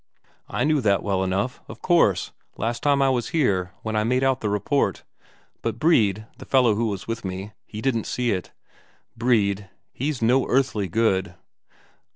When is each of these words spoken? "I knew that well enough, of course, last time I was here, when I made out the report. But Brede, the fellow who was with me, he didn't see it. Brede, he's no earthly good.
"I 0.49 0.63
knew 0.63 0.81
that 0.81 1.03
well 1.03 1.23
enough, 1.23 1.61
of 1.67 1.83
course, 1.83 2.31
last 2.57 2.81
time 2.81 3.03
I 3.03 3.11
was 3.11 3.29
here, 3.29 3.71
when 3.83 3.95
I 3.95 4.03
made 4.03 4.23
out 4.23 4.41
the 4.41 4.49
report. 4.49 5.03
But 5.61 5.77
Brede, 5.77 6.25
the 6.39 6.45
fellow 6.45 6.73
who 6.73 6.87
was 6.87 7.07
with 7.07 7.23
me, 7.23 7.51
he 7.67 7.81
didn't 7.83 8.07
see 8.07 8.31
it. 8.31 8.51
Brede, 9.15 9.69
he's 9.93 10.19
no 10.19 10.47
earthly 10.47 10.87
good. 10.87 11.35